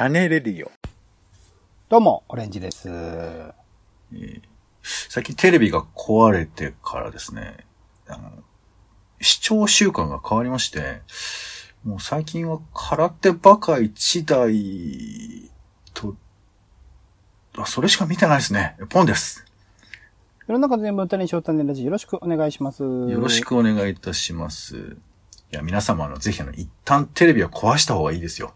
[0.00, 0.70] 種レディオ。
[1.90, 2.88] どうも、オレンジです。
[4.82, 7.66] 最近テレビが壊れてからですね、
[8.08, 8.32] あの、
[9.20, 11.02] 視聴習慣が変わりまして、
[11.84, 15.50] もう最近は空手バカ一台
[15.92, 16.16] と、
[17.58, 18.78] あ、それしか見てないですね。
[18.88, 19.44] ポンです。
[20.46, 22.82] 世の中全部歌に翔太ねラジオよろしくお願いします。
[22.82, 23.44] よよろし。
[23.44, 24.96] くお願いいたします。
[25.52, 28.54] いや、皆様、あの、ぜひあの、一旦テレビは壊した方がいいですよ。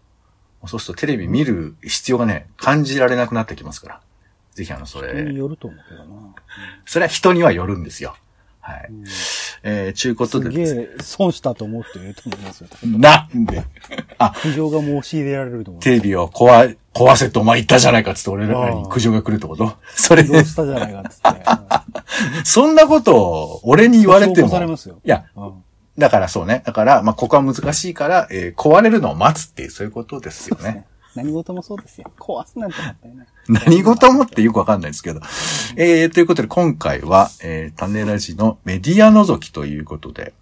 [0.69, 4.01] そうするとテレビ見る必要がね、感じられなくなってきますから。
[4.55, 6.35] ぜひあの、そ人にれ、よると思うけどな。
[6.87, 8.17] それは人にはよるんですよ。
[8.61, 8.87] はい。
[8.91, 9.05] うん
[9.67, 10.83] えー、ちゅうことすげでですね。
[10.99, 12.69] え損したと思う人いると思いますよ。
[12.85, 13.65] なんで？
[14.43, 15.83] 苦情が申し入れられると思う。
[15.83, 19.73] テレビを壊、壊せってお前言ったじゃないかっつって俺らに苦情が来るってこと？
[19.97, 21.43] それどうしたじゃないかっつって。
[22.45, 24.49] そんなことを俺に言われても。
[24.51, 25.64] されますよいや、うん
[25.97, 26.63] だからそうね。
[26.67, 30.87] だから、まあ、ここは難しいから、えー壊れるのを待つっていう、そういうことですよね。
[31.15, 32.11] 何事もそうですよ。
[32.19, 33.27] 壊すなんてもったいない。
[33.49, 35.21] 何事もってよくわかんないですけど。
[35.77, 40.35] えー、ということで今回は、えー、種ラジのメディア覗きということで、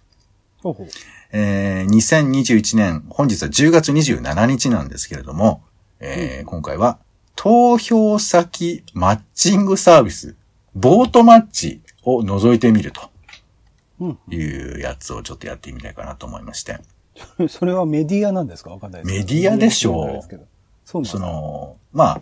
[0.63, 0.87] ほうほう。
[1.31, 5.63] えー、2021年、本日は10月27日なんですけれども、
[5.99, 6.97] えー今回は、
[7.35, 10.35] 投票先マッチングサービス、
[10.75, 13.12] ボートマッチを覗いてみるとうん。
[14.29, 16.79] いうやつをちょっとやってみたいかなと思いまして。
[17.49, 18.71] それはメディアなんですか？
[18.71, 19.15] わかんないです。
[19.15, 20.37] メディアでしょう
[20.85, 21.25] そうそか？
[21.25, 22.21] の、まあ、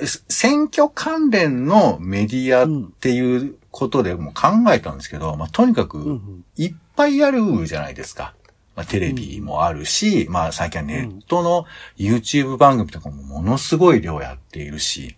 [0.00, 6.44] え選挙関連のメディアっていうことでも考えたんですけど、まあ、とにかうんうく、ん。
[6.56, 8.34] いっぱいあるじゃないですか。
[8.74, 11.64] まあ、テレビもあるし、まあ、最近はネットの
[11.96, 15.16] YouTube 番組とかもものすごい量やっているし、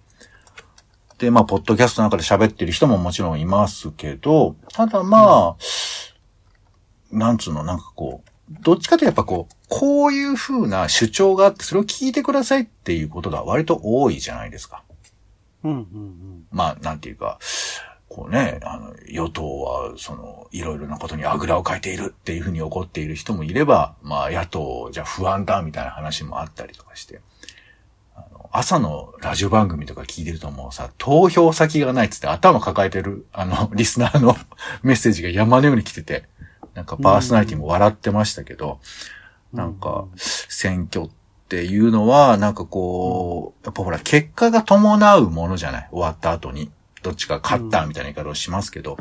[1.18, 5.56] で、まあ、ポッドキャストの中で喋ってる人ももちろんいますけど、ただまあ、
[7.10, 8.30] なんつうの、なんかこう、
[8.62, 14.84] どっちかというとやっぱこう、こういう風な主張があって、それを聞いてくださいっていうことが割と多いじゃないですか。
[15.64, 16.46] うんうんうん。
[16.52, 17.38] まあ、なんていうか、
[18.08, 27.20] こうね、あの、与党は、その、いろいろなことにあぐらをかいているっていうふうに怒っている人もいれば、まあ、野党じゃ不安だみたいな話もあったりとかして、あ
[28.52, 34.36] の、朝のラジオ番組とか聞いてるともうさ、投票先がないっつって頭抱えてる、あの、 リスナーの
[34.82, 36.28] メッセージが山のように来てて、
[36.74, 38.80] なんかパーソナリティも笑ってましたけど、
[39.52, 41.10] なんか、選挙っ
[41.48, 45.88] ていうのは、なんかこう、やっぱほら、結果が伴うものじゃない？
[45.90, 46.70] 終わった後に。
[47.02, 48.98] どっちか勝ったみたいな言い方をしますけど。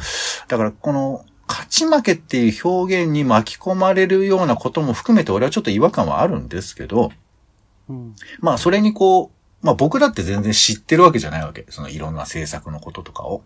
[0.47, 7.12] だから、この、勝ち負けっていう表現に巻き込まれるようなことも含めて、俺はちょっと違和感はあるんですけど、
[7.90, 8.16] うん。
[8.40, 9.37] まあ、それにこう、
[9.67, 11.66] まあ僕だって全然知ってるわけじゃないわけ。
[11.69, 13.44] そのいろんな政策のこととかを。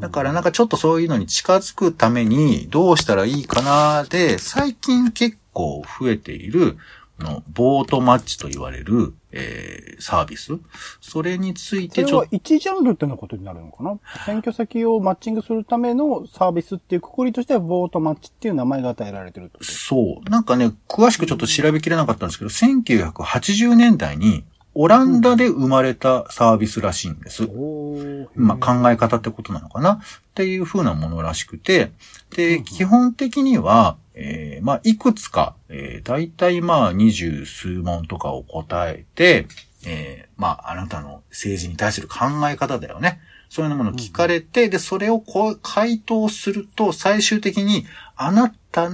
[0.00, 6.76] だからなんかちょっとそういうのに近づくためにどうしたらいいかなで、最近結構増えている、
[7.18, 10.52] あのボートマッチと言われる、えー、サービス
[11.00, 13.98] それについてちょっと、一ジャンルってのことになるのかな？
[14.24, 20.30] 選挙先をマッチングするためのサービスっていうくくりとしては、ボートマッチっていう名前が与えられてるそう。
[20.30, 24.44] なんかね、詳しくちょっと調べきれなかったんですけど、1980年代に
[24.80, 27.42] オランダで生まれたサービスらしいんです。
[27.42, 29.94] おーまあ、考え方ってことなのかな？
[29.94, 29.98] っ
[30.34, 31.90] ていう風なものらしくて、
[32.30, 39.48] で、基本的には、えーまあ、いくつか、えー、大体まあ、二十数問とかを答えて、
[39.84, 43.20] えーまあ、あなたの政治に対する考え方だよね。
[43.48, 47.84] そういうものを聞かれて、で、それをこう、回答すると、最終的に、
[48.14, 48.90] あなた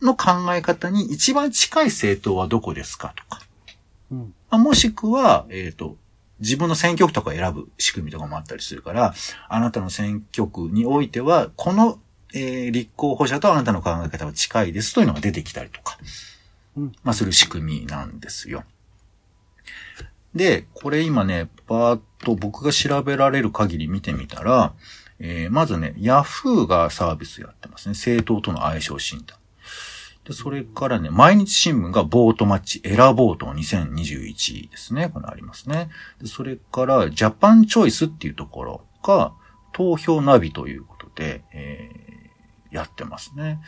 [0.00, 3.12] の考え方に一番近い政党はどこですか？
[3.14, 3.42] とか。
[4.10, 4.34] うん。
[4.50, 5.96] まあもしくは、えっ、と、
[6.40, 9.14] 自分の選挙区とか選ぶ仕組みとかもあったりするから、
[9.48, 11.98] あなたの選挙区においては、この、
[12.34, 15.98] えー立候補者とあなたの考え方は近いですというのが出てきたりとか、
[16.76, 18.64] うんまあ、する仕組みなんですよ。
[20.34, 24.74] で、これ今ね、パーッと僕が調べられる限り見てみたら、
[25.18, 27.94] えーまずね、ヤフーがサービスやってますね。
[27.94, 29.37] 政党との相性診断。
[30.28, 35.08] で、それからね、毎日新聞がボートマッチ、エラボート2021ですね。
[35.08, 35.90] これありますね。
[36.20, 39.32] で、それから、ジャパンチョイスっていうところが、
[39.72, 42.08] 投票ナビということで、えー
[42.70, 43.60] やってますね。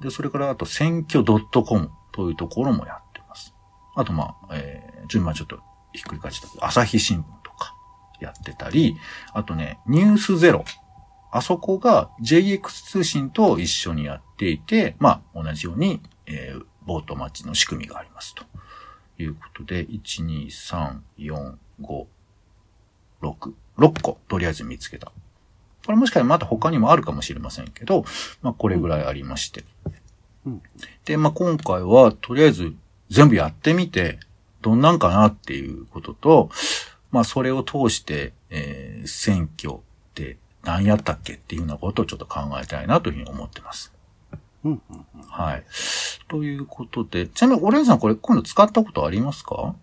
[0.00, 3.54] で、それから、あと、選挙 .com というところもやってます。
[3.94, 5.60] あと、まあ、えー、順番ちょっと
[5.92, 7.74] ひっくり返っちゃった、朝日新聞とか
[8.20, 8.96] やってたり、
[9.32, 10.64] あとね、ニュースゼロ。
[11.34, 12.60] あそこが JX
[12.90, 18.44] 通信と一緒にやっていて、まあ、同じように、えー、ボートマッチの仕組みがありますと。
[19.18, 22.06] いうことで、1、2、3、4、5、
[23.22, 25.12] 6、6個、とりあえず見つけた。
[25.84, 28.04] これもしかしたらまた他にもあるかもしれませんけど、
[28.40, 29.64] まあ、これぐらいありまして。
[30.46, 30.62] うん
[31.04, 32.74] で、まあ、今回は、とりあえず
[33.10, 34.18] 全部やってみて、
[34.60, 36.50] どんなんかなっていうことと、
[37.10, 39.80] まあそれを通して、えー選挙っ
[40.14, 43.91] て何やったっけっていうようなことをちょっと考えたいなというふうに思ってます。
[44.64, 45.64] うんうんうんはい。
[46.28, 49.74] ということで、ちなみにオレンジさんこれ今度使ったことありますか？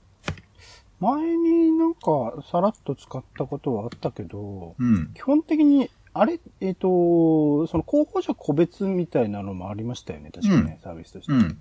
[1.00, 5.14] 前になんかさらっと使ったことはあったけど、うん。
[5.14, 11.32] 基本的に、あれ、えっ、と、その候補者個別みたいなのもありましたよね、確かね、サービスとして。
[11.32, 11.58] うん。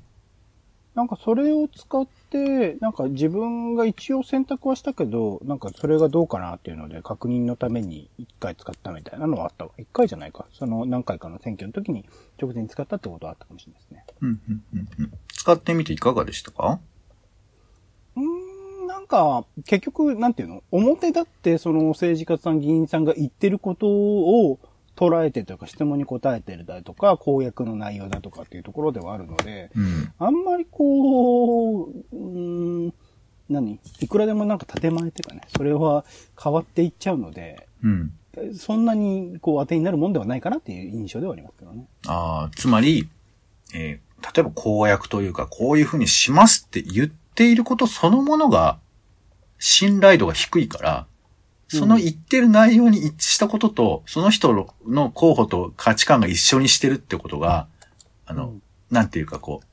[0.98, 9.70] なんかそれを使って、なんか自分が一応選択はしたけど、なんかそれがどうかなっていうので確認のために一回使ったみたいなのはあったわ。
[9.78, 10.46] 一回じゃないか。
[10.52, 12.04] その何回かの選挙の時に
[12.36, 14.04] 直前に使ったってことはあったかもしれないですね。
[14.22, 14.28] うん。
[14.28, 14.64] うん。
[14.74, 15.12] うんうん。
[15.28, 16.80] 使ってみていかがでしたか？
[18.16, 20.64] うーん、なんか、結局、なんていうの？
[20.72, 24.58] 表だってその政治家さん、議員さんが言ってることを
[24.98, 30.12] 捉えてというか質問に答えてるだとか、公約の内容だとかっていうところではあるので、うん。
[30.18, 32.94] あんまりこう、うーん、
[33.48, 33.78] 何？
[34.00, 36.04] いくらでもなんか建前っていうかね、それは
[36.42, 38.12] 変わっていっちゃうので、うん。
[38.56, 41.86] そんなにこう当てになるもんではないかなっていう印象ではありますけどね。
[42.06, 43.08] ああ、つまり、
[43.74, 48.80] えー例えば公約というか、こういうふうにしますって言っていることそのものが、
[49.60, 51.06] 信頼度が低いから、
[51.68, 57.68] その言ってる内容に一致したことと、その人の候補と価値観が一緒にしてるってことが、
[58.26, 59.66] あの、うんなんていうかこう、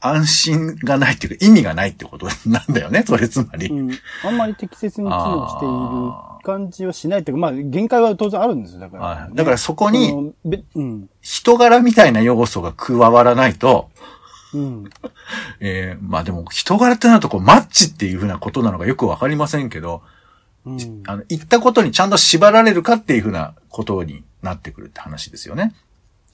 [0.00, 3.68] 安心がないっていうか意味がないってこと なんだよね、それつまり。
[3.68, 3.90] うん。
[4.22, 10.32] あんまり適切に機能している感じはしないというか、まあ限界は当然あるんですよ、だから、はいだからそこに。
[11.20, 13.90] 人柄みたいな要素が加わらないと、
[14.52, 14.84] うん。
[15.60, 20.02] えーまあでも人柄ってなるとこうマッチっていうふうなことなのかよくわかりませんけど、
[20.66, 21.02] うん。
[21.06, 25.74] あの、言ったことにちゃんと縛られるかっていうふうなことになってくるって話ですよね。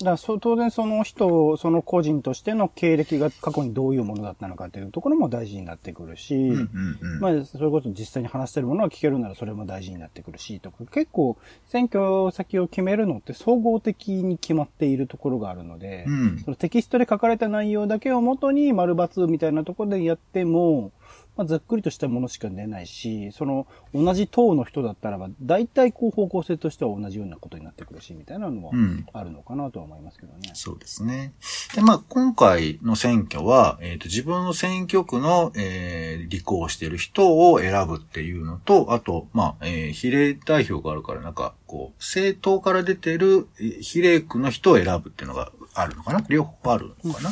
[0.00, 7.20] だからそ当然その人、その個人としての経歴が過去にどういうものだったのかというところも大事になってくるし、うんうんうん。
[7.20, 11.36] まあ、それこそ実際に話してるものが聞けるならそれも大事になってくるし、とか、結構
[11.68, 20.92] 選挙先を決めるのって総合的に決まっているところがあるので、うんそのテキストで書かれた内容だけを元に丸抜みたいなところでやっても、
[21.36, 30.50] まあ、ざっくりとしたものしか出ないし、その同じ党の人だったらば、大体こう方向性としては同じようなことになってくるし、みたいなのはうんあるのかなとは思いますけどね。
[30.54, 31.32] そうですね。
[31.74, 46.24] で、まあ、今回の選挙は、えっ、と、自分の選挙区の、えー、立候補している人を選ぶっていうのと、あと、まあ、えー、比例代表があるから、なんか、こう、政党から出てるえー比例区の人を選ぶっていうのがあるのかな？
[46.28, 47.30] 両方あるのかな、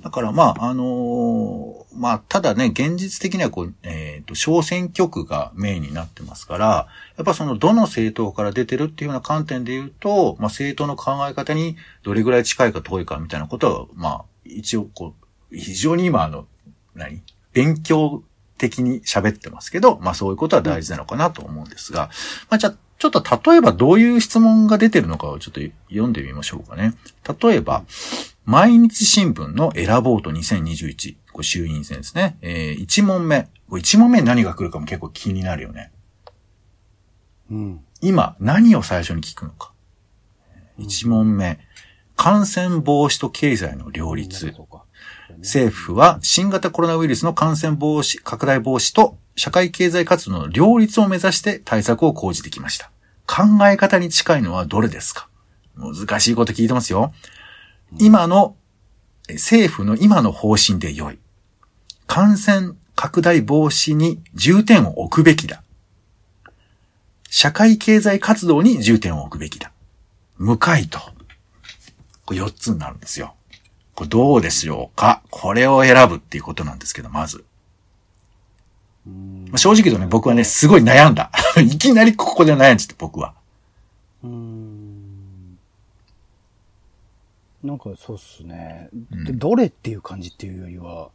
[0.00, 15.14] だから、まあ、あのーまあ、ただね、現実的にはこう、えっ、と、小選挙区がメインになってますから、やっぱその、どの政党から出てるっていうような観点で言うと、まあ、政党の考え方にどれぐらい近いか遠いかみたいなことは、まあ、一応こ
[15.52, 16.46] う、非常に今、あの、
[16.94, 17.22] 何？
[17.52, 18.24] 勉強
[18.58, 22.10] 的に喋ってますけど、まあそういうことは大事なのかなと思うんですが、
[22.50, 26.94] まあじゃあ、ちょっと例えばどういう質問が出てるのかをちょっと読んでみましょうかね。
[27.40, 27.84] 例えば、
[28.44, 32.36] 毎日新聞の選ぼうと2021、これ衆院選ですね。
[32.42, 33.48] えー、1問目。
[33.68, 35.90] これ1問目に何が来るかも結構気になるよね。
[37.50, 37.80] うん。
[38.00, 39.72] 今、何を最初に聞くのか。
[40.78, 41.58] 1問目。
[42.16, 44.54] 感染防止と経済の両立。
[45.38, 52.90] 政府は新型コロナウイルスの感染防止、拡大防止と社会経済活動の両立を目指して対策を講じてきました。
[53.26, 55.28] 考え方に近いのはどれですか？
[55.76, 57.12] 難しいこと聞いてますよ。
[57.98, 58.56] 今の、
[59.28, 61.18] 政府の今の方針で良い。
[62.06, 65.62] 感染拡大防止に重点を置くべきだ。
[67.28, 69.72] 社会経済活動に重点を置くべきだ。
[70.36, 71.00] 無回答。
[72.24, 73.34] これ4つになるんですよ。
[73.94, 75.22] これどうでしょうか？
[75.30, 77.44] これを選ぶっていうことなんですけど、まず。
[79.06, 81.30] うんまあ正直言うとね、僕はね、すごい悩んだ。
[81.60, 83.34] いきなりここで悩んじゃって、僕は。
[84.22, 85.58] うーん
[87.62, 91.08] なんかそうっすね、うんでどれっていう感じっていうよりは、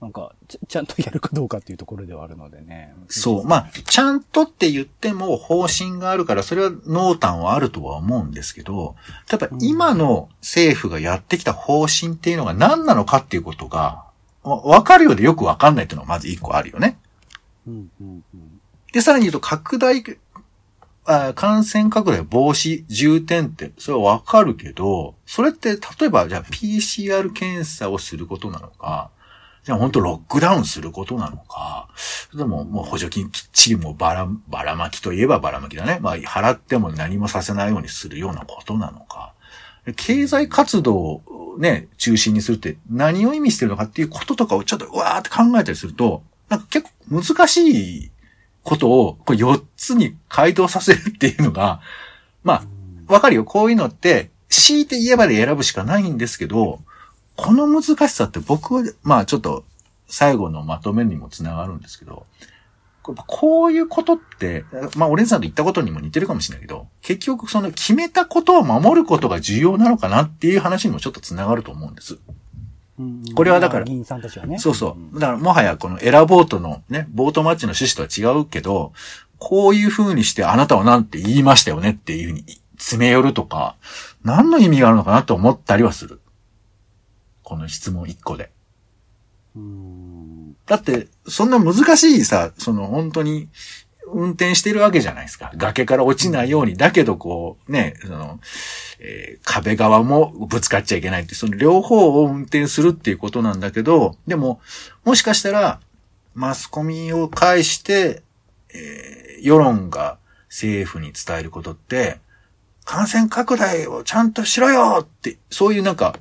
[0.00, 2.94] なんかち、ちゃんとやるかどうかっていうところではあるのでね。
[3.08, 3.46] そう。
[3.46, 8.96] まあ、ちゃんとって言っても方針があるから、それは濃淡はあるとは思うんですけど、
[9.30, 14.04] やっぱ今の政府がやってきた方針っていうのが何なのかっていうことが、
[14.42, 16.98] わわかるようでよくわかんないっていうのがまず一個あるよね。
[18.92, 20.04] で、さらに言うと、拡大、
[21.06, 29.10] あ感染拡大防止重点って、それはわかるけど、それって、例えば、じゃあ PCR 検査をすることなのか、
[29.64, 31.88] じゃあ本当ロックダウンすることなのか、
[32.34, 35.98] でももう補助金きっちりもうばら、ばらまきといえばばらまきだね。
[36.02, 39.32] まあ払っても何もさせないようにするようなことなのか。
[39.96, 48.10] 経済活動をね、中心にするって何を意味してるのかっていうこととかをちょっとうわーって考えたりすると、なんか結構難しい
[48.62, 51.80] ことをこれ4つに回答させるっていうのが、
[52.42, 52.54] ま
[53.08, 53.44] あ、わかるよ。
[53.44, 56.80] こういうのって、強いて言えばで選ぶしかないんですけど、
[57.36, 59.64] この難しさって僕は、まあちょっと
[60.06, 62.26] 最後のまとめにもつながるんですけど、
[63.02, 64.64] こういうことって、
[64.96, 72.18] まあ、オレンさんと言ったことにも似てるかもしれないけど、結局その決めたことを守ることが重要なのかなっていう話にもちょっとつながると思うんです。
[73.34, 74.58] これはだから、議員さんたちはね。
[74.58, 75.18] そうそう。
[75.18, 78.92] だからもはやこのエラボートのね、ボートマッチの趣旨とは違うけど、
[79.38, 83.76] こういう風にしてあなたは何て言いましたよねっていう風に詰め寄るとか、
[84.22, 86.20] 何の意味があるのかなと思ったりはする。
[87.42, 88.50] この質問一個で。
[90.66, 93.48] だって、そんな難しいさ、その本当に、
[94.06, 95.52] 運転してるわけじゃないですか。
[95.56, 98.40] 崖から落ちないように、だけどこう、ね、その、
[99.00, 104.60] えー、壁側もぶつかっちゃいけないって、その両方を運転するっていうことなんだけど、でも、
[105.04, 105.80] もしかしたら、
[106.34, 108.22] マスコミを介して、
[108.74, 110.18] えー、世論が
[110.48, 112.18] 政府に伝えることって、
[112.84, 116.16] 感染拡大をちゃんとしろよって、そういうなんか、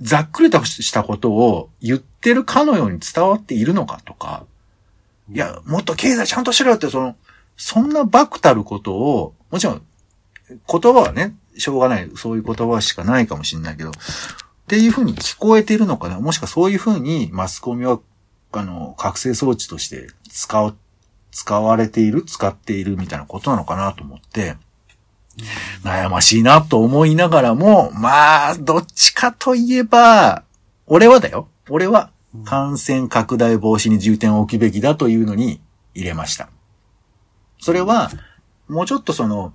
[0.00, 4.44] ざっくりとしたことを言ってるかのように伝わっているのかとか、
[5.32, 7.16] いや、もっと経済ちゃんとしろよって、その、
[7.58, 9.82] そんなバクたることを、もちろん、
[10.48, 10.58] 言
[10.94, 13.92] 葉はね、しょうがない、そういう言葉しかないかもしれないけど、っ
[14.68, 16.20] ていうふうに聞こえてるのかな？
[16.20, 18.00] もしくはそういうふうにマスコミは、
[18.52, 20.76] あの、覚醒装置として使う、
[21.32, 24.56] 使われている、使っているみたいなことなのかなと思って、
[25.82, 30.44] 悩ましいなと思いながらも、まあ、どっちかといえば、
[30.86, 31.48] 俺はだよ。
[31.70, 32.10] 俺は
[32.44, 35.60] 感染拡大防止に重点を置くべきだというのに
[35.94, 36.48] 入れました。
[37.58, 38.10] それは、
[38.68, 39.52] もうちょっとその、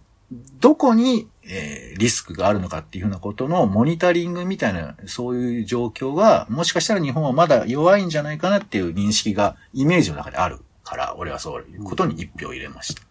[0.59, 13.01] どこに、えー、リスクがあるのかっていうふうなことのモニタリングみたいな、そういう状況が、もしかしたら日本はまだ弱いんじゃないかなっていう認識が、イメージの中であるから、俺はそういうことに一票入れました。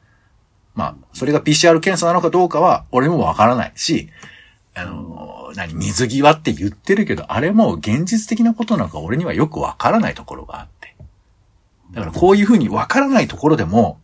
[0.75, 4.09] まあ、それが PCR 検査なのかどうかは、俺もわからないし、
[4.75, 10.97] あの、何、水際って言ってるけど、あれも現実的なことなのか俺にはよくわからないところがあって。
[11.93, 14.01] だからこういうふうにわからないところでも、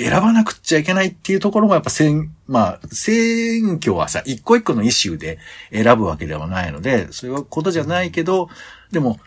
[0.00, 5.38] 選ばなくちゃいけないっていうところもやっぱ選、まあ、選挙はさ、一個一個のイシューで
[5.72, 8.48] 選ぶわけではないので、そういうことじゃないけど、
[8.92, 9.18] でも、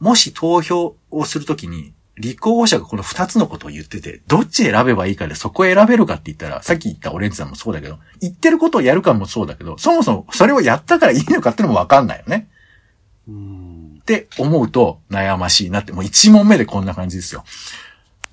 [0.00, 12.48] もし投票をするときに、立候補者がこの二つのことを言ってて、どっち選べばいいかでそこを選べるかって言ったら、さっき言ったオレンジさんもそうだけど、言ってることをやるかもそうだけど、そもそもそれをやったからいいのかってのもわかんないよね。
[14.00, 17.44] って思うと悩ましいなって、もう一問目でこんな感じですよ。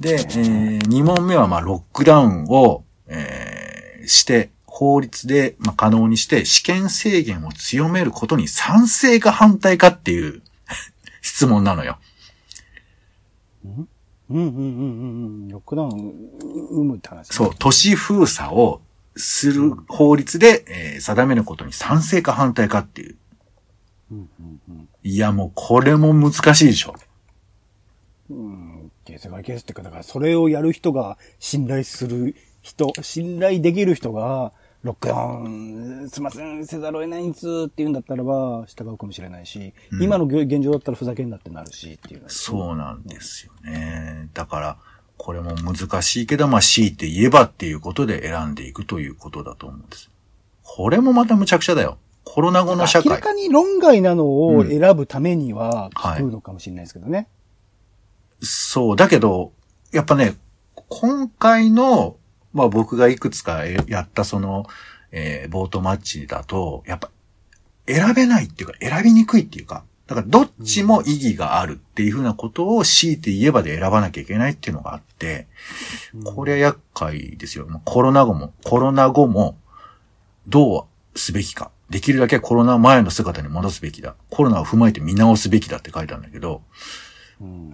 [0.02, 10.42] で、えー、二問目はまあロックダウンを、えー、して、法律で、まあ、可能にして試験制限を強めることに賛成か反対かっていう
[11.22, 12.00] 質問なのよ。
[13.64, 13.88] うん？
[14.32, 14.60] うんうんうんう
[15.46, 15.48] ん。
[15.50, 16.14] ロックダウン、
[16.72, 18.82] 生むって話、ね、そう、都市封鎖を
[19.16, 23.18] する法律で、えー、定めることに賛成か反対かっていう。
[24.12, 26.96] うんうんうん、いや、もうこれも難しいでしょ。
[28.30, 28.71] うん、
[29.12, 34.54] ケースがケースってか、だからそれをやる人が信頼する人、信頼できる人が、
[34.84, 42.24] ロックダウン、すいません、せざるを得ないんですって言うんだったらば、従うかもしれないし、うん、今の現状だったらふざけんなってなるしっていう。
[42.28, 44.30] そうなんですよね。
[44.34, 44.78] だから、
[45.18, 50.10] これも難しいけど、まあ、強いて言えばっていうことで選んでいくということだと思うんです。
[50.64, 52.00] これもまた無茶苦茶だよ。
[52.24, 53.10] コロナ後の社会。
[53.10, 57.26] 明らかに論外なのを選ぶためには、聞くのかもしれないですけどね、うん。
[58.42, 58.96] そう。
[58.96, 59.54] だけど、
[59.92, 60.36] やっぱね、
[60.90, 62.18] 今回の
[62.54, 64.66] まあ僕がいくつかやったその、
[65.12, 67.10] えー、ボートマッチだと、やっぱ
[67.88, 75.48] 選べないっていうか選びにくいっていうか、だからどっちも意義があるっていうふうなことを強いて言えばで選ばなきゃいけないっていうのがあって、
[76.24, 77.68] これは厄介ですよ。
[77.86, 79.58] コロナ後も、コロナ後も
[80.48, 81.72] どうすべきか。
[81.90, 84.16] できるだけコロナ前の姿に戻すべきだ。
[84.30, 86.62] コロナを踏まえて見直すべきだって書いてあるんだけど、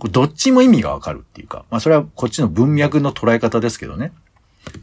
[0.10, 4.14] どっちも意味がわかるっていうか、まあそれはこっちの文脈の捉え方ですけどね。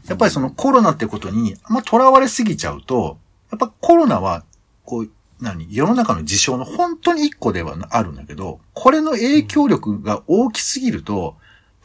[0.07, 3.17] やっぱりそのコロナってことにあんま囚われすぎちゃうと、
[3.51, 4.43] やっぱコロナは、
[4.83, 5.09] こう、
[5.41, 11.35] 何世の中の事象の本当に一個ではあるんだけど、これの影響力が大きすぎると、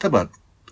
[0.01, 0.29] 例えば、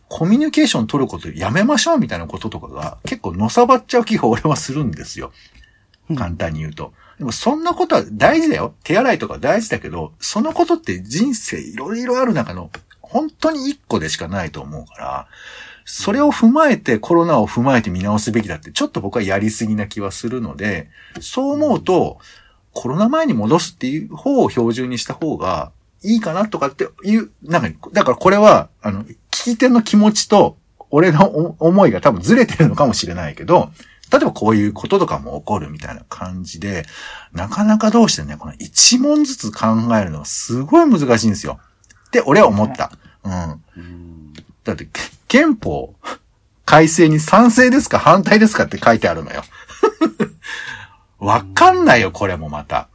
[0.08, 5.32] コミュニケーション取ることやめましょうみたいなこととかが結構のさばっちゃう気が俺はするんですよ。
[6.16, 6.94] 簡単に言うと。
[7.20, 8.74] でもそんなことは大事だよ。
[8.84, 12.72] 手洗いとか大事だけど、そのことって人生いろいろある中の
[13.02, 15.28] 本当に一個でしかないと思うから、
[15.84, 20.88] それを踏まえて、コロナを踏まえて見直すべきだって、ちょっと僕はやりすぎな気はするので、
[21.20, 22.20] そう思うと、
[22.74, 25.72] コロナ前に戻すっていう方を標準にした方が、
[26.04, 30.58] いいかなとかっていう、なんか、だからこれは、あの、聞き手の気持ちと、
[30.92, 33.72] 俺の思いが多分ずれてるのかもしれないけど、
[34.12, 36.86] 例えばこういうこととかも起こるみたいな感じで、
[37.32, 41.60] なかなかどうしてね、この一問ずつ考えるのがすごい難しいんですよ。
[42.08, 42.92] って俺は思った。
[43.24, 44.34] うん。
[44.64, 44.88] だって、
[45.28, 45.96] 憲法
[46.66, 49.44] 改正に賛成ですか反対ですかって書いてあるのよ。
[51.20, 52.90] わかんないよ、これもまた。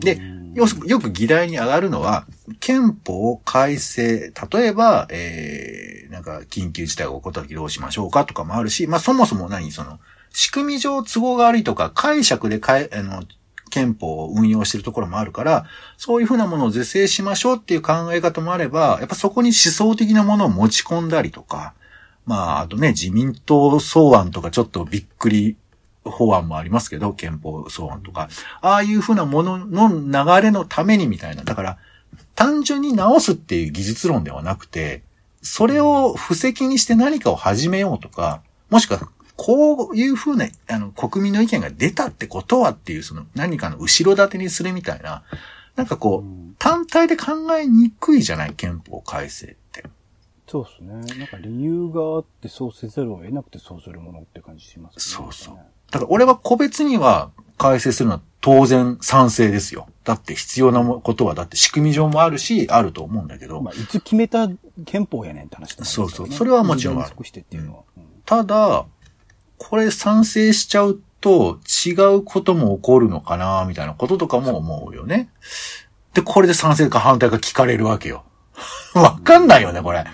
[0.00, 0.20] で、
[0.54, 2.26] よよく議題に上がるのは、
[2.60, 9.98] 憲法改正、例えば、えー、なんか、緊急事態が起こった時どうしましょうかとかもあるし、まあ、そもそも何、その、
[10.30, 13.24] 仕組み上都合が悪いとか、解釈でかえ、あの、
[13.70, 15.64] 憲法を運用しているところもあるから、
[15.96, 21.74] そういうふうなものを是正しましょうっていう考え方もあれば、やっぱそこに思想的なものを持ち込んだりとか、
[22.26, 25.56] まあ、あとね、自民党草案とかちょっとびっくり
[26.04, 28.28] 法案もありますけど、憲法草案とか、
[28.60, 31.44] ああいうふうなものの流れのためにみたいな。
[31.44, 31.78] だから、
[32.34, 35.02] 単純に直すっていう技術論ではなくて、
[35.42, 45.22] それを布石にして何かを始めようとか、もしくは、こういうふうな、あの、国民の意見が出たってことはっていう、その何かの後ろ盾にするみたいな、
[45.76, 49.84] なんかこう、単体で考えにくいじゃない、憲法改正って。
[50.46, 51.18] そうですね。
[51.18, 55.00] なんか理由があってそうせざるを得なくてそうするものって感じしますね。
[55.00, 55.58] そうそう。
[55.94, 59.86] だから俺は個別には改正するのは当然賛成ですよ。
[60.02, 63.62] だって必要なことはだって仕組み上もあるし、あると思うんだけど。
[63.62, 64.50] まあ、いつ決めた
[64.84, 66.32] 憲法やねんって話だ、ね、そうそう。
[66.32, 67.24] それはもちろんある。
[67.24, 68.86] してっていうのは、うん、ただ、
[69.56, 75.30] これ賛成しちゃうと違うことも起こるのかなみたいなこととかも思うよね。
[76.12, 78.24] で、これで賛成か反対か聞かれるわけよ。
[78.94, 80.04] わかんないよね、これ。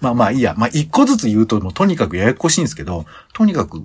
[0.00, 0.54] まあまあいいや。
[0.58, 3.82] まあ一個ずつ言うともうとにかくややこしいんですけど、とにかく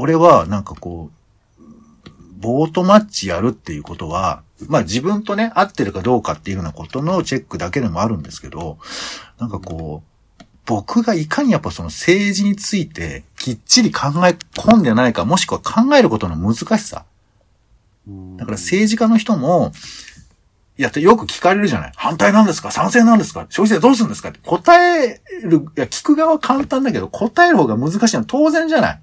[0.00, 1.10] 俺はなんかこ
[1.58, 1.62] う、
[2.38, 8.78] ボートマッチやるっていうことは、まあ自分とね、合ってるかどうかっていうようなことのチェックだけでもあるんですけど、
[9.40, 10.04] なんかこ
[10.40, 17.04] う、僕がいかにやっぱその政治についてきっちり考え込んでないか、もしくは考えることの難しさ。
[18.36, 19.72] だから政治家の人も、
[20.78, 21.92] いや、よく聞かれるじゃない。
[21.96, 22.70] 反対なんですか？
[22.70, 23.46] 賛成なんですか？
[23.48, 24.28] 消費税どうするんですか？
[24.28, 29.00] って答える、いや、聞く側は簡単だけど、答える方が難しいのは当然じゃない。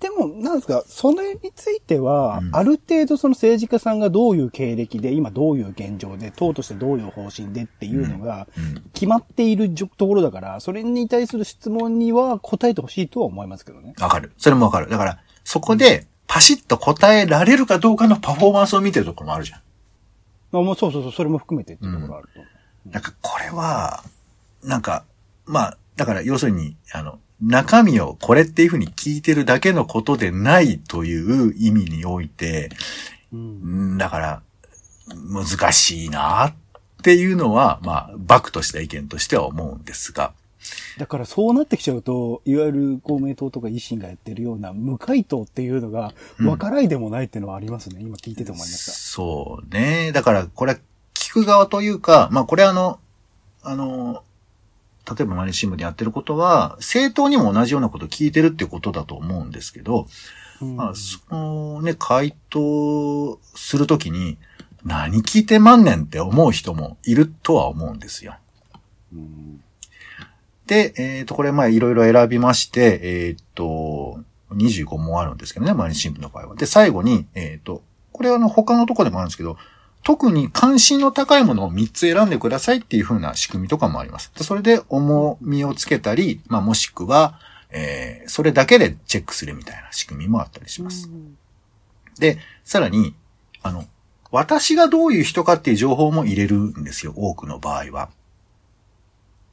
[0.00, 8.48] でも、なんですか、それについては、うん、ある程度その政治家さんがどういう経歴で、今どういう現状で、党としてどういう方針でっていうのが、
[8.94, 13.94] 決まっているところだから、それに対する質問には答えてほしいとは思いますけどね。
[14.00, 14.32] わかる。
[14.38, 14.88] それもわかる。
[14.88, 19.60] だから、そこで、パシッと答えられるかどうかのパフォーマンスを見てるところもあるじゃん。
[20.52, 22.40] あもうそうそうそう、それも含めてっていうところあると。
[22.86, 24.04] うん、なんか、これは、
[24.62, 25.04] なんか、
[25.44, 32.70] まあ、だから、要するに、あの、中身をこれっていうふうに聞いてるだけのことでないという意味において、
[33.32, 34.42] うん、だから、
[35.08, 36.54] 難しいなっ
[37.02, 40.32] ていうのは、まあ、バクとした意見としては思うんですが。
[40.98, 47.96] だからそうなってきちゃうと、いわゆる公明党とか維新がやってるような無回答っていうのが、わからいでもないっていうのはありますね。
[47.98, 48.92] うん、今聞いてて思いました。
[48.92, 50.12] そうね。
[50.12, 50.78] だから、これ、
[51.14, 52.98] 聞く側というか、まあこれあの、
[53.62, 54.22] あの、
[55.16, 60.06] 例えば毎日新聞でやってることは、政党にも同じようなことを聞いてるっていうことだと思うんですけど、
[60.60, 64.38] うん、まあ、そのね、回答するときに、
[64.84, 68.36] 何聞いてまんねんって思う人もいるとは思うんですよ。
[69.12, 69.62] うん、
[70.66, 74.20] で、えっ、ー、と、これまあいろいろ選びまして、えっ、ー、と、
[74.52, 76.54] 25問あるんですけどね、毎日新聞の場合は。
[76.56, 79.56] で、最後に、えっ、ー、と、これはあの他のとこでもあるんですけど、
[80.02, 84.32] 特に関心の高いものを3つ選んでくださいっていう風な仕組みとかもあります。
[84.36, 87.38] それで重みをつけたり、まあ、もしくは、
[87.70, 91.10] えー、それだけでチェックするみたいな仕組みもあったりします。
[92.18, 93.14] で、さらに、
[93.62, 93.84] あの、
[94.30, 98.10] 私がどういう人かっていう情報も入れるんですよ、多くの場合は。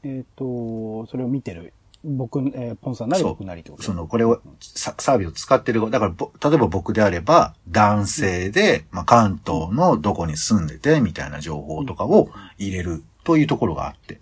[0.04, 1.74] えっ、ー、と、それを見てる
[2.08, 3.84] 僕、えー、ポンさんなり僕なりってこと？
[3.84, 14.22] その、これを、サービスを使ってる、だから、例えば僕であれば、男性で、まあ、関東のどこに住んでて、みたいな情報とかを入れるというところがあって。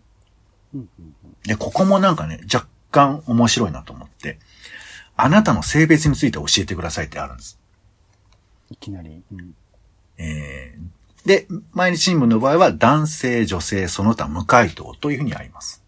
[1.43, 4.39] で、ここもなんかね、若干面白いなと思って、
[5.15, 7.59] あなたの性別について教えてくださいってあるんです。
[8.71, 9.21] いきなり。
[9.31, 9.55] うん、
[10.17, 15.84] えー、で、毎日新聞の場合は、男性、女性、その他無回答というふうにあります。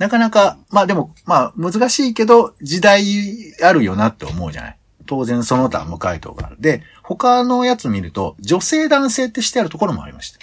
[0.00, 3.04] なかなか、まあでも、まあ難しいけど、時代
[3.62, 4.76] あるよなって思うじゃない？
[5.04, 6.56] 当然その他無回答がある。
[6.58, 10.38] で、他のやつ見ると、女性男性ってしてあるところもありました。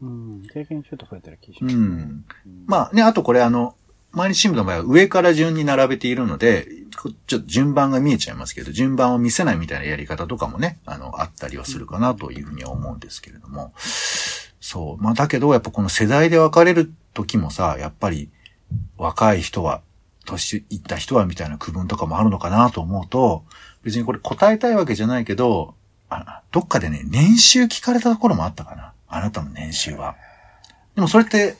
[0.00, 2.24] うん、経験ちょっと増えてる気がします、うん。
[2.66, 3.74] まあね、あとこれあの、
[4.12, 6.66] 毎日新聞の場合は上から順に並べているので、
[7.26, 13.74] ちょっと順番が見えちゃいますけど、順番を見せないみたいなやり方とかもね、あの、あったりはするかなというふうには思うんですけれども。
[13.76, 15.02] そう。
[15.02, 18.30] まあ、だけど、やっぱこの世代で分かれる時もさ、やっぱり
[18.96, 19.82] 若い人は、
[20.24, 23.44] 年いった人はみたいな区分とかもあるのかなと思うと、
[23.82, 25.74] 別にこれ答えたいわけじゃないけど、
[26.08, 28.92] あどっかでね、年収聞かれたところもあったかな。
[29.08, 30.16] あなたの年収は。
[30.94, 31.56] でもそれって、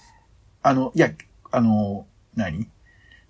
[0.63, 1.11] あの、いや、
[1.51, 2.69] あの、何？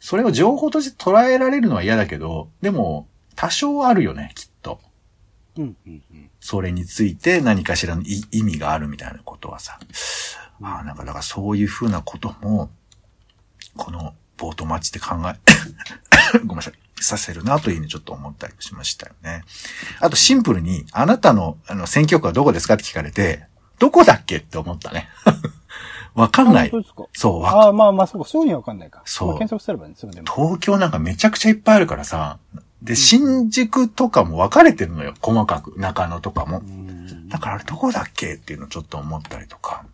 [0.00, 4.80] それを情報として捉えられるのは嫌だけど、でも、多少あるよね、きっと。
[5.56, 9.78] うんうんうん、それについて何かしらの意味があるみたいなことはさ。
[10.62, 12.70] ああ、なんか、だからそういうふうなことも、
[13.76, 16.74] このボートマッチって考え、 ごめんなさい。
[17.00, 19.42] させるなというふうにちょっと思ったりしましたよね。
[19.98, 23.44] あとシンプルに、あなたのあの選挙区はどこですかって聞かれて、
[23.78, 25.08] どこだっけって思ったね。
[26.14, 26.72] わかんない。
[27.14, 29.02] そう、ああ、まあまあ、そうか、そういうにはわかんないか。
[29.06, 29.28] そう。
[29.30, 30.26] 検索すればね、すぐでも。
[30.32, 32.38] 東京なんかめちゃくちゃいっぱいあるからさ、
[32.82, 35.74] で、新宿とかも分かれてるのよ、細かく。
[35.78, 36.62] 中野とかも。
[37.28, 39.84] だからあれどこだっけっていうのをちょっと思ったりとか。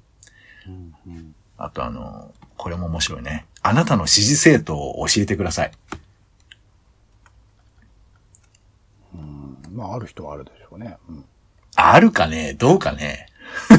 [1.56, 3.46] あとあの、これも面白いね。
[3.68, 5.72] あなたの支持政党を教えてください。
[9.14, 10.96] うん、まあ、ある人はあるでしょうね。
[11.08, 11.24] うん、
[11.76, 12.54] あるかね？
[12.54, 13.26] どうかね？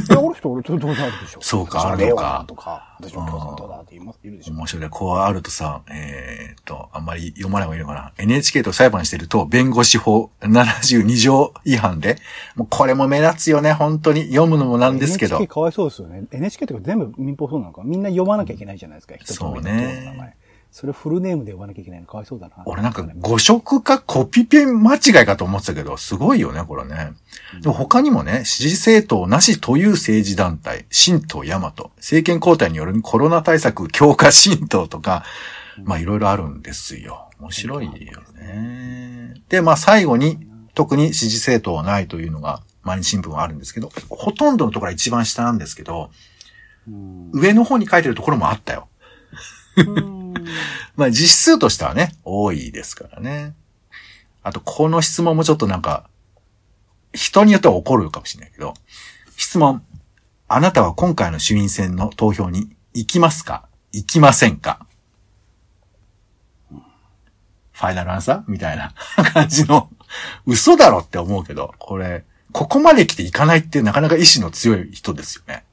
[0.09, 1.39] いや、俺人、俺、当然あるでしょ。
[1.41, 2.45] そうか、あるのか。
[2.47, 4.53] とか、私も共産党だって言います、いるでしょ。
[4.53, 4.89] 面白いね。
[4.89, 8.13] こうあるとさ、えー、っと、あんまり読まない方がいいのかな。
[8.17, 12.17] NHK と裁判してると、弁護士法72条違反で、
[12.55, 14.29] もうこれも目立つよね、本当に。
[14.29, 15.37] 読むのもなんですけど。
[15.37, 16.23] NHK かわいそうですよね。
[16.31, 17.81] NHK とか全部民放そうなのか。
[17.83, 20.35] みんな読まなきゃいけないじゃないですか、人そうね。
[20.71, 22.63] それフルネームで呼ばなきゃいけないのかわいそうだな。
[22.65, 27.13] 俺なんか誤色かコピペ間違いかと思ってたけど、すごいよね、これね。
[27.61, 35.23] でも他にもね、支持政党なしという政治団体、新党大和、政権交代によるコロナ対策強化新党とか、
[35.83, 37.29] まあいろいろあるんですよ。
[37.39, 37.91] 面白いよ
[38.37, 39.33] ね。
[39.49, 40.37] で、まあ最後に、
[40.75, 46.11] 特に支持政党はないというのが、毎日新聞はあるんですけど、ほとんどのところは一番下なんですけど、
[47.33, 48.87] 上の方に書いてるところもあったよ。
[50.95, 53.53] まあ実数としてはね、多いですからね。
[54.43, 56.09] あと、この質問もちょっとなんか、
[57.13, 58.73] 人によっては怒るかもしれないけど、
[59.37, 59.83] 質問。
[60.47, 63.67] あなたは今回の衆院選の投票に行きますか？
[63.91, 64.85] 行きませんか？
[67.71, 68.43] ファイナルアンサー？
[68.47, 68.93] みたいな
[69.33, 69.89] 感じの、
[70.45, 75.63] 嘘だろって思うけど、これ、ここまで来て行かないってなかなか意志の強い人ですよね。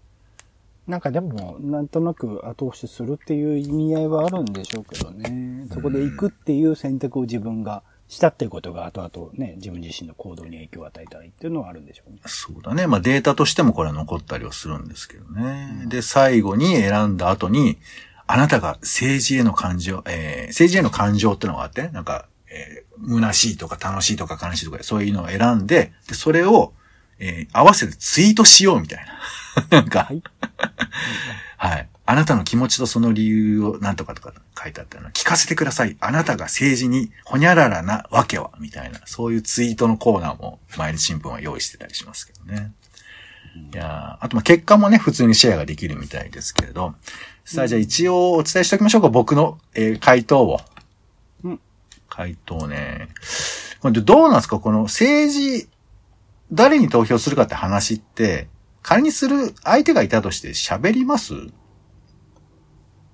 [0.86, 5.66] なんかでも、なんとなく後押しするっていう意味合いはあるんでしょうけどね。
[5.72, 12.18] そこで行くっていう選択を自分がしたっていうことが後々ね、自分自身の行動に影響を与えたりっていうのはあるんでしょうね。
[12.26, 12.86] そうだね。
[12.86, 15.78] まあデータとしてもこれは残ったりはするんですけどね。
[15.82, 17.78] うん、で、最後に選んだ後に、
[18.28, 26.72] あなたが政治への感情、えー、政治への感情ってのがあって、なんか、えー、虚しいとか楽しいとか悲しいとか、そういうのを選んで、で、それを、
[27.18, 29.12] えー、合わせてツイートしようみたいな。
[29.70, 30.22] なんか、はい、
[31.56, 31.88] はい。
[32.08, 35.96] あなたの気持ちとその理由を何とかとか書いてあったの聞かせてください。
[36.00, 42.72] あなたが政治にほにゃららなわけはみたいな、そういうツイートのコーナーも毎日新聞は用意してたりしますけどね。
[43.72, 46.94] いやあとま結果もね、普通にシェアができるみたいですけれど。
[47.44, 49.08] さあ、じゃあ一応お伝えしておきましょうか。
[49.08, 50.60] 僕の、えー、回答を。
[51.42, 51.60] うん。
[52.08, 53.08] 回答ね。
[53.80, 54.58] これどうなんですか？
[54.58, 55.68] この政治、
[56.52, 58.48] 誰に投票するかって話って、
[58.88, 61.34] 仮にする相手がいたとして喋ります？
[61.34, 61.50] う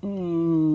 [0.03, 0.69] ーん、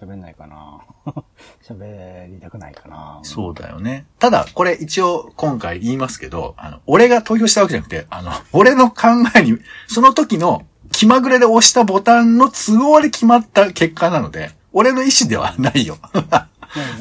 [0.00, 0.80] 喋んないかな。
[1.62, 3.20] 喋りたくないかな。
[3.22, 4.06] そうだよね。
[4.18, 15.98] ただ、これ一応今回言いますけど、あの、俺が投票したわけじゃなくて、あの、俺の考えに、その時の気まぐれで押したボタンの都合で決まった結果なので、俺の意思ではないよ。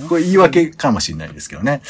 [0.07, 1.81] これ言い訳かもしれないですけどね。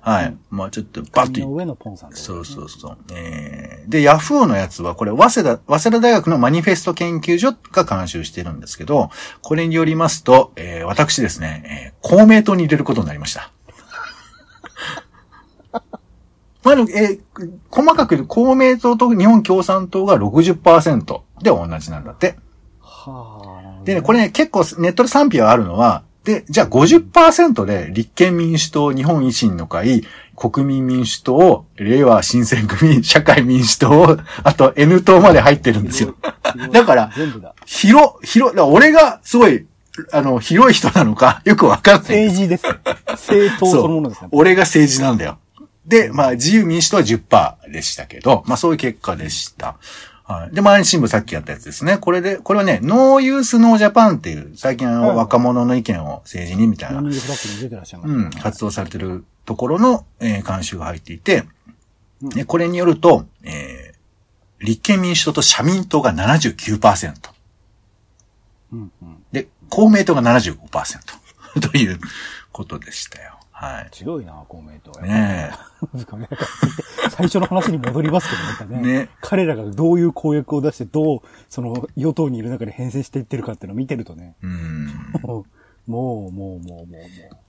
[0.00, 0.36] はい。
[0.50, 1.48] まあちょっとバッと。
[1.48, 2.98] 上のポンさん、そうそうそう。
[3.12, 9.10] えー、で、ヤフーのやつは、これ、早稲田、早稲田大学のマニフェスト研究所が監修してるんですけど、
[9.42, 13.52] これによりますと、えー、私ですね、えー、公明党に入れることになりました。
[16.64, 17.20] まあ、えー、
[17.70, 22.36] 細かく言うと、公明党と日本共産党が60%で同じなんだって。
[22.80, 23.84] はあ。
[23.84, 30.04] でね、これね、結構ネットで賛否はあるのは、で、じゃあ50%で立憲民主党、日本維新の会、
[30.36, 36.14] 国民民主党、令和新選組、社会民主党、あと N 党まで入ってるんですよ。
[36.70, 37.10] だから、
[37.66, 39.66] 広、広、俺がすごい、
[40.12, 42.26] あの、広い人なのか、よくわかんない。
[42.26, 42.64] 政治です。
[43.08, 44.28] 政党そのものですね。
[44.32, 45.38] 俺が政治なんだよ。
[45.86, 49.76] で、まあ、自由民主党は10%でしたけど、まあそういう結果でした。
[50.24, 50.54] はい。
[50.54, 51.98] で、毎日新聞さっきやったやつですね。
[51.98, 61.44] これで、これはね、ノーユースノージャパンっていう、最近あの、はい若者の意見を政治にみたいなうん、活動されてるところの、えー監修が入っていて、
[62.22, 63.92] で、これによると、えー
[64.64, 67.14] 立憲民主党と社民党が79%。
[68.72, 69.16] うんうん。
[69.32, 70.60] で、公明党が75%
[71.72, 71.98] という
[72.52, 73.40] ことでしたよ。
[73.50, 73.88] はい。
[73.90, 75.02] 強いな、公明党は。
[75.04, 75.50] ね
[75.92, 76.28] なん かね
[77.22, 78.92] 最初の話に戻りますけど、なんかえ。
[78.92, 78.98] ね。
[79.00, 79.08] ね。
[79.20, 84.34] 彼らがどういう公約を出して、どう、その、与党にいる中で編成していってるかっていうのを見てるとね。
[84.42, 84.86] うん。
[85.22, 85.46] も
[85.86, 86.98] う、もう、もう、もう、も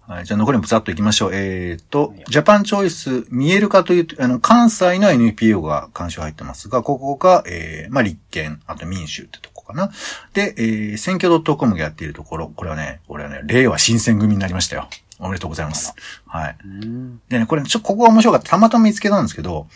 [0.07, 0.11] う。
[0.11, 0.25] はい。
[0.25, 1.31] じゃあ残りもざっといきましょう。
[1.33, 9.91] えっ、とジャパンチョイス、見えるかというと、あの、関西の NPO が監修入ってますが、ここが、えー、まあ、立憲、あと民主ってとこかな。
[10.33, 14.89] で、えー、選挙 .com がやっているところ、これはね、俺はね、令和新選組になりましたよ。
[15.23, 15.95] おめでとうございます。
[16.27, 16.57] はい。
[16.63, 17.21] うん。
[17.29, 18.49] でね、これ、ちょ、ここが面白かった。
[18.51, 19.67] たまたま見つけたんですけど、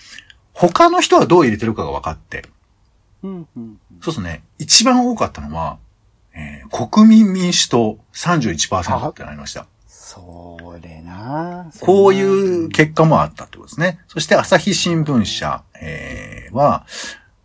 [0.53, 2.45] 他の人はどう入れてるかが分かって、
[3.23, 3.79] うん、うん。
[4.01, 5.77] そうするとね、一番多かったのは、
[6.33, 9.67] えー、国民民主党31%ってなりました。
[9.87, 13.99] それなこういう結果もあったってことですね。
[14.07, 16.85] そして朝日新聞社、えー、は、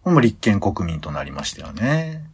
[0.04, 2.24] もう立憲国民となりましたよね。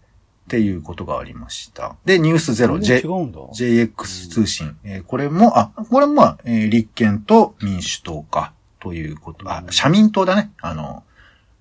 [0.48, 1.94] っていうことがありました。
[2.06, 3.06] で、ニュースゼロ、全 J。
[3.52, 4.78] JX 通信。
[4.82, 9.50] えーこれも、あ、これもまあ、えー立憲と民主党か、ということ。
[9.52, 10.50] あ、社民党だね。
[10.62, 11.04] あの、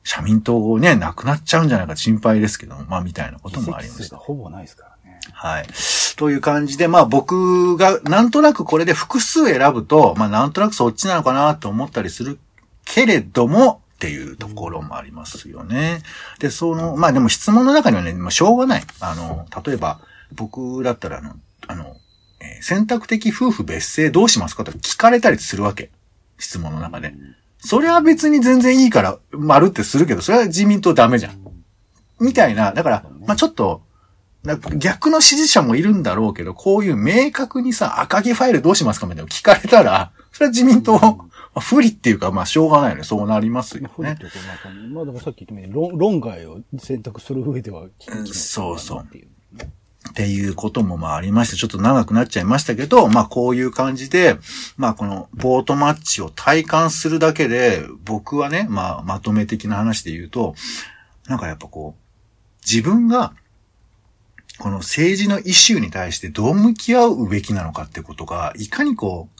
[0.05, 4.15] 社民党ね、なくなっちゃうんじゃないか心配ですけども、まあ、みたいなこともありました。
[4.15, 5.19] ほぼないですからね。
[5.33, 5.67] はい。
[6.15, 12.39] という感じで、まあ僕がなんとなくこれで複数選ぶと、まあなんとなくそっちなのかなと思ったりする
[12.85, 16.03] けれども、っていうところもありますよね。
[16.37, 18.83] で、その、まあでも質問の中にはね、まあしょうがない。
[18.99, 19.99] あの、例えば、
[20.35, 21.33] 僕だったらあの、
[21.67, 21.95] あの、
[22.39, 25.89] えー選択的夫婦別姓どうしますかと聞かれたりするわけ。
[26.37, 27.15] 質問の中で。
[27.57, 31.41] それは別に全然いいから、丸ってするけど、それは自民党ダメじゃん。
[32.19, 33.81] みたいな、だから、まあちょっと、
[34.77, 41.26] 逆の支持者もいるんだろうけど、こういう明確にさ、赤木ファイルどうしますかみたいなの聞かれたら、それは自民党、
[41.57, 43.03] まあ不利っていうか、まあしょうがないよね。
[43.03, 44.15] そうなりますよねまあ、。
[44.15, 44.37] というか、
[44.91, 49.27] まあでもさっき言ったように、論論外を選択する上では、うんそうそうっていう。
[50.09, 54.37] っていうこともまあありまして、ちょっと長くなっちゃいましたけど、まあこういう感じで、
[54.77, 60.53] まあこのボートマッチを体感するだけで、僕はね、まあまとめ的な話で言うと、
[61.27, 63.33] なんかやっぱこう、自分が、
[64.59, 69.36] この政治のイシューに対してどう向き合うべきなのかってことが、いかにこう、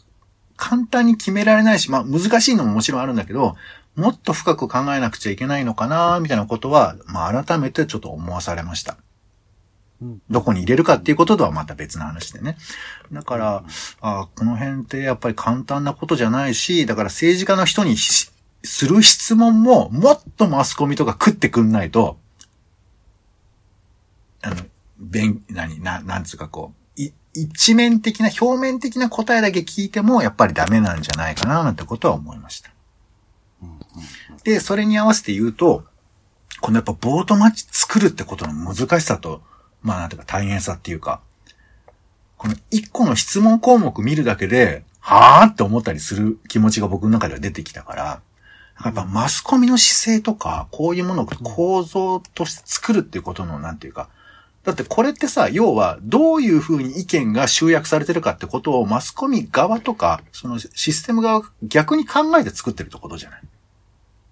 [0.58, 3.56] 簡単に決められないし、まあ難しいのももちろんあるんだけど、
[3.96, 8.98] もっと深く考えなくちゃいけないのかな、みたいなことは、まあ改めてちょっと思わされました。
[10.02, 12.58] うんどこに入れるかっていうこととはまた別の話でね。
[13.12, 13.64] だから、
[14.02, 18.32] あこの辺ってやっぱり簡単なことじゃないし、だから政治家の人にし
[18.64, 22.18] する質問ももっとマスコミとか食ってくんないと、
[24.42, 24.56] あの、
[25.00, 26.77] 弁、何、な、なんつうかこう、い
[27.42, 32.72] 一面的な、表面的な答えだけ聞いてもやっぱりダメなんじゃないかな、なんてことは思いました。
[34.44, 35.86] で、それに合わせて言うと、
[36.62, 39.42] このやっぱボートマッチ作るってことの難しさと、
[39.82, 41.22] まあなんていうか大変さっていうか、
[42.38, 48.22] この一個の質問項目見るだけで、はぁって思ったりする気持ちが僕の中では出てきたから、
[48.84, 54.10] やっぱマスコミの姿勢とか、こういうものを構造として作るっていうことの、なんていうか、
[54.68, 63.42] だってこれってさ、要はどういう風に意見が集約されてるかってことをマスコミ側とか、そのシステム側が逆に考えて作ってるってことじゃない？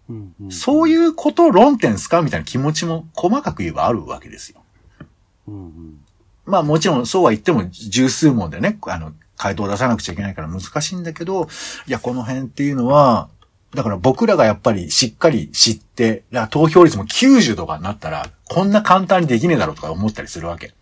[0.10, 4.62] うんうんそういうことを論点ですかみたいな気持ちも細かく言えばあるわけですよ。
[5.48, 6.00] うんうん
[6.46, 11.48] まあもちろんそうは言っても十数問でね、あの、回答を出さなくちゃいけないから難しいんだけど、
[11.88, 13.30] いや、この辺っていうのは、
[13.74, 20.74] だから僕らがやっぱりしっかり知って、投票率も90とかになったら、こんな簡単にできねえだろうとか思ったりするわけ。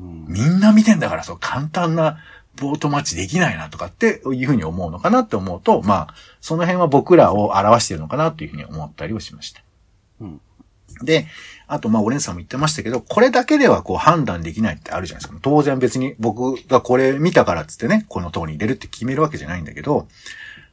[0.00, 2.18] うんみんな見てんだからそう簡単な
[2.60, 9.62] ボートマッチできないなとかっていうふうに思うのかなって思うと、まあ、その辺は僕らを表しているのかなというふうに思ったりをしました。
[10.20, 10.40] うん
[11.02, 11.26] で、
[11.68, 15.38] あと、まあ、オレンジさんも言ってましたけど、これだけではこう判断できないってあるじゃないですか。
[15.42, 20.08] 当然別に僕がこれ見たからっつってね、この塔に入れるって決めるわけじゃないんだけど、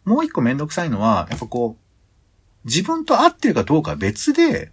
[0.06, 4.72] もう一個めんどくさいのは、やっぱこう、自分と合ってるかどうかは別で、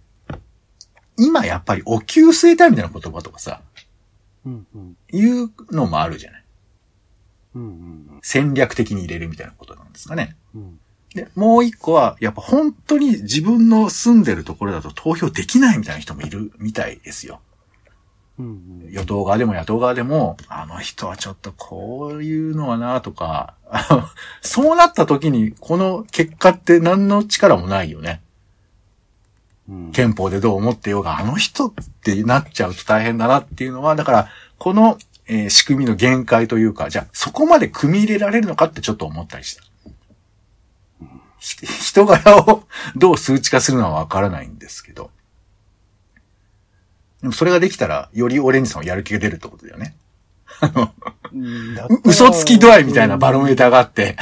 [1.17, 3.61] 今やっぱりお給据えたいみたいな言葉とかさ、
[4.45, 6.43] うんうんいうのもあるじゃない。
[8.21, 10.35] 戦略的に入れるみたいなことなんですかね。
[10.55, 10.79] うん
[11.13, 17.39] で、もう一個は、やっぱ本当に自分の住んでるところだと投票できないみたいな人もいるみたいですよ。
[18.39, 18.49] うんう
[18.89, 23.53] ん与党側でも野党側でも、あの人はちょっとこういうのはなとか、
[24.41, 28.21] そうなった時にこの結果って何の力もないよね。
[29.69, 39.63] うん憲法でどう思ってようが、あの人ってなっちゃうと大変だなっていうのは、だから、この、えー仕組みの限界というか、じゃあ、そこまで組み入れられるのかってちょっと思ったりした。
[41.39, 42.63] ひ人柄を
[42.95, 45.11] どう数値化するのはわからないんですけど。
[47.23, 49.95] でもそれができたら、よりオレンジさんはやる気が出るってことだよね。
[50.61, 54.15] うんだったらう嘘つき度合いみたいなバロメーターがあって、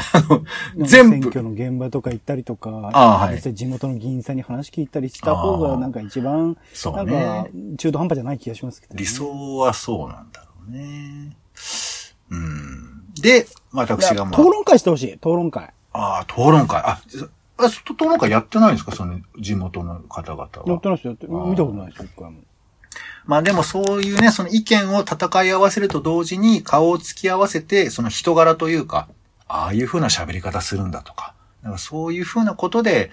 [0.77, 7.51] 全部選挙の現場とか行ったりとか、あはい実際地元の議員さんに話聞いたりした方が、なんか一番、そうなんかね。
[7.77, 8.99] 中途半端じゃない気がしますけど、ね。
[8.99, 11.35] 理想はそうなんだろうね。
[12.29, 13.03] うん。
[13.19, 15.73] で、私がまあ討、論会してほしい、討論会。
[15.91, 16.79] ああ、討論会。
[16.81, 17.01] あ、
[17.57, 18.93] あ、そ討論会やってないんですか？
[18.93, 20.87] その地元の方々はやって。
[20.87, 22.39] ないですよ、やって見たことないですよ、一回も。
[23.25, 29.07] まあでもそういうね、その意見を戦い合わせると同時に顔を突き合わせて、その人柄というか、
[29.47, 33.11] ああいう風な喋り方するんだとか、なんかそういう風なことで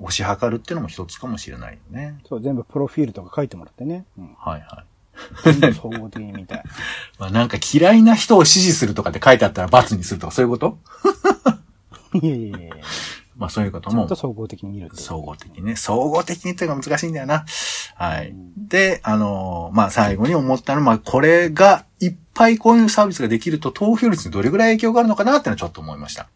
[0.00, 2.18] 推し量るっていうのも一つかもしれないよね。
[2.28, 4.04] そう、全部プロフィールとか書いてもらってね。
[4.18, 4.34] うん。
[4.38, 4.86] はいはい。
[5.74, 6.62] 総合的に見たい。
[7.18, 10.78] まあなんか嫌いな人を支持するとかって書いてあったら罰にするとかそういうこと？
[12.20, 12.76] いやいやいや
[13.36, 14.16] まあそういうこともちゃんと。
[14.16, 14.90] 総合的に見る。
[14.94, 15.76] 総合的にね。
[15.76, 17.44] 総合的にっていうのが難しいんだよな。
[17.94, 18.34] はい。
[18.56, 26.28] で、あのーまあ、最後に思ったのは、まあ、これが、いっぱいこういうサービスができると投票率にどれぐらい影響があるのかなってのはちょっと思いました。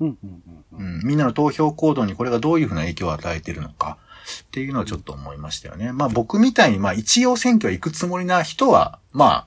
[0.00, 0.96] うんうんうんうん。
[0.96, 1.06] うん。
[1.06, 3.98] みんなの投票行動にこれがどういうふうな影響を与えているのか。
[4.42, 5.92] っていうのはちょっと思いましたよね。
[5.92, 9.46] まあ僕みたいに、まあ一応選挙は行くつもりな人は、まあ、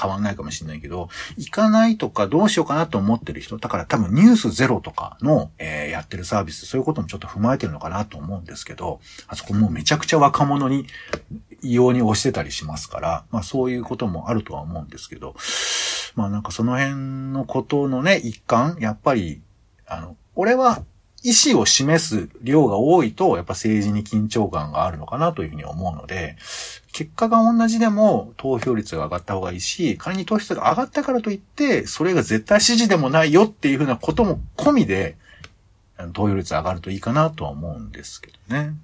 [0.00, 10.86] 変わんないかもしれないけど、行かないとかどうしようかなと思ってる人、だから多分ニュースゼロとかの、えーやってるサービス、そういうこともちょっと踏まえてるのかなと思うんですけど、あそこもうめちゃくちゃ若者に
[11.62, 15.36] 異様に押してたりしますから、まあそういうこともあるとは思うんですけど、
[16.14, 19.40] まあなんかその辺のことのね、一環、やっぱり、
[19.86, 20.82] あの、俺は
[21.28, 26.36] 意思を示す量が多いと、やっぱ政治に緊張感があるのかなというふうに思うので、
[26.92, 35.16] 結果が同じでも投票率が上がった方がいいし、仮に投票率が上がったからといって、それが絶対支持でもないよっていうふうなことも込みで、
[36.12, 38.74] 投票率上がるといいかなとは思うんですけどね。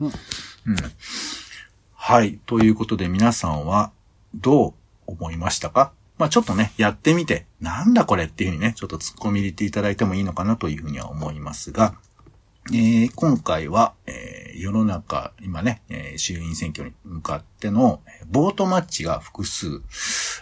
[0.00, 0.14] うんうん。
[1.94, 2.38] はい。
[2.46, 3.90] ということで皆さんは
[4.34, 4.74] どう
[5.08, 5.92] 思いましたか？
[6.20, 11.94] まあちょっとね、やってみて、なんだこれっていうふうにね、ちょっと突っ込み入れていただいてもいいのかなというふうには思いますが、
[12.74, 19.80] えー今回は、えー世の中、今ね、えー衆院選挙に向かっての、ボートマッチが複数、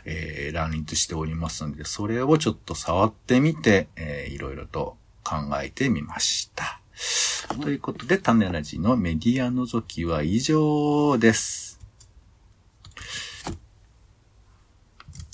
[0.05, 6.81] えー乱立しておりますので、それをちょっと触ってみて、えーいろいろと考えてみました。
[7.63, 11.68] ということで、種ラジのメディア覗きは以上です。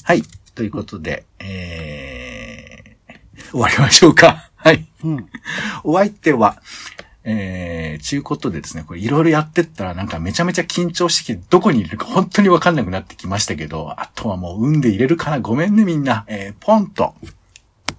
[0.07, 0.23] はい。
[0.55, 4.51] ということで、えー、終わりましょうか。
[4.55, 4.87] はい。
[5.03, 5.31] うん。
[5.83, 6.61] お相手は、
[7.25, 16.27] えー、ちゅうことでですね、これいろいろやってったらなんかめちゃめちゃ緊張してきて、どこにいるか本当にわかんなくなってきましたけど、あとはもう運で入れるかなごめんねみんな。
[16.29, 17.14] えー、ポンと、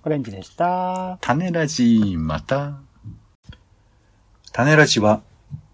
[0.04, 1.18] オレンジでした。
[1.22, 2.78] 種ラジ、また。
[4.52, 5.24] 種ラジは、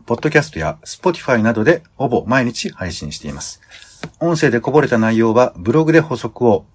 [0.06, 3.60] ポッドキャストや Spotify などでほぼ毎日配信しています。
[4.20, 6.66] 音声でこぼれた内容はブログで補足を、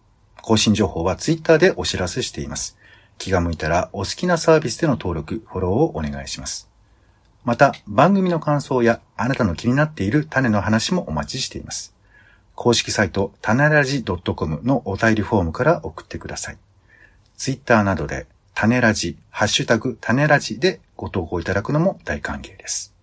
[0.43, 2.77] 更新情報は Twitter でお知らせしています。
[3.19, 6.69] 気が向いたらお好きなサービスでの登録、フォローをお願いします。
[7.45, 11.95] また、番組の感想やあなたの気になっている種の話もお待ちしています。
[12.57, 16.59] 公式サイト、種ラジ .com のお便りフォームから送ってください。
[17.37, 22.95] ツイッターなどで、種ラジ、ハッシュタグ種ラジでご投稿いただくのも大歓迎です。